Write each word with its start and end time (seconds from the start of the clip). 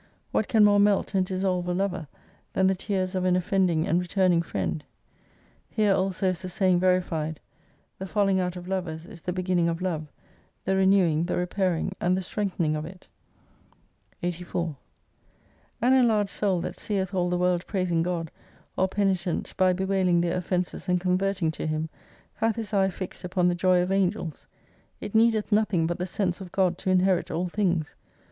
What 0.31 0.47
can 0.47 0.63
more 0.63 0.79
melt 0.79 1.13
and 1.13 1.23
dissolve 1.23 1.67
a 1.67 1.75
lover 1.75 2.07
than 2.53 2.65
the 2.65 2.73
tears 2.73 3.13
of 3.13 3.23
an 3.23 3.35
offending 3.35 3.85
and 3.87 4.01
returning 4.01 4.41
friend? 4.41 4.83
Here 5.69 5.93
also 5.93 6.29
is 6.29 6.41
the 6.41 6.49
saying 6.49 6.79
verified, 6.79 7.39
The 7.99 8.07
falling 8.07 8.39
out 8.39 8.55
of 8.55 8.67
lovers 8.67 9.05
is 9.05 9.21
the 9.21 9.31
beginning 9.31 9.69
of 9.69 9.79
love, 9.79 10.07
the 10.65 10.71
reneiving^ 10.71 11.27
the 11.27 11.35
repairing^ 11.35 11.93
and 12.01 12.17
the 12.17 12.23
strengthening 12.23 12.75
of 12.75 12.83
it. 12.83 13.07
84 14.23 14.75
An 15.83 15.93
enlarged 15.93 16.31
soul 16.31 16.61
that 16.61 16.79
seeth 16.79 17.13
all 17.13 17.29
the 17.29 17.37
world 17.37 17.67
praising 17.67 18.01
God, 18.01 18.31
or 18.75 18.87
penitent 18.87 19.55
by 19.55 19.71
bewailing 19.71 20.19
their 20.19 20.35
offences 20.35 20.89
and 20.89 20.99
con 20.99 21.15
verting 21.15 21.53
to 21.53 21.67
Him, 21.67 21.89
hath 22.33 22.55
his 22.55 22.73
eye 22.73 22.89
fixed 22.89 23.23
upon 23.23 23.47
the 23.47 23.53
joy 23.53 23.83
of 23.83 23.91
Angels. 23.91 24.47
It 24.99 25.13
needeth 25.13 25.51
nothing 25.51 25.85
but 25.85 25.99
the 25.99 26.07
sense 26.07 26.41
of 26.41 26.51
God 26.51 26.79
to 26.79 26.89
inherit 26.89 27.29
all 27.29 27.47
things. 27.49 27.95